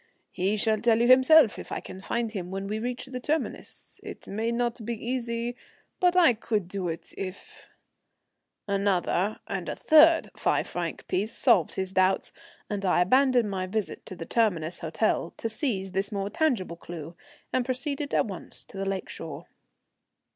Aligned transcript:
"He 0.31 0.57
shall 0.57 0.79
tell 0.79 0.99
you 0.99 1.07
himself 1.07 1.59
if 1.59 1.71
I 1.71 1.79
can 1.79 2.01
find 2.01 2.31
him 2.31 2.49
when 2.49 2.65
we 2.67 2.79
reach 2.79 3.05
the 3.05 3.19
terminus. 3.19 3.99
It 4.01 4.25
may 4.25 4.51
not 4.51 4.83
be 4.83 4.95
easy, 4.95 5.55
but 5.99 6.15
I 6.15 6.33
could 6.33 6.67
do 6.67 6.87
it 6.87 7.13
if" 7.19 7.69
Another 8.77 9.39
and 9.45 9.69
a 9.69 9.75
third 9.75 10.31
five 10.35 10.65
franc 10.65 11.07
piece 11.07 11.35
solved 11.35 11.75
his 11.75 11.91
doubts, 11.91 12.33
and 12.67 12.83
I 12.83 13.01
abandoned 13.01 13.51
my 13.51 13.67
visit 13.67 14.03
to 14.07 14.15
the 14.15 14.25
terminus 14.25 14.79
hotel 14.79 15.35
to 15.37 15.47
seize 15.47 15.91
this 15.91 16.11
more 16.11 16.31
tangible 16.31 16.77
clue, 16.77 17.15
and 17.53 17.63
proceeded 17.63 18.11
at 18.15 18.25
once 18.25 18.63
to 18.63 18.77
the 18.77 18.85
lake 18.85 19.07
shore. 19.07 19.45